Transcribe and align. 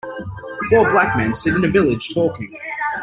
Four 0.71 0.89
black 0.89 1.15
men 1.15 1.31
sit 1.35 1.53
in 1.53 1.63
a 1.63 1.67
village, 1.67 2.11
talking. 2.11 2.51